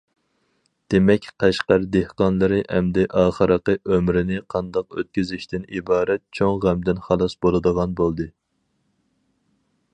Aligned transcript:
دېمەك، 0.93 1.25
قەشقەر 1.43 1.83
دېھقانلىرى 1.95 2.57
ئەمدى 2.77 3.03
ئاخىرقى 3.23 3.77
ئۆمرىنى 3.91 4.41
قانداق 4.55 4.99
ئۆتكۈزۈشتىن 5.01 5.69
ئىبارەت 5.77 6.27
چوڭ 6.39 6.59
غەمدىن 6.67 7.05
خالاس 7.09 7.41
بولىدىغان 7.47 7.95
بولدى. 8.01 8.31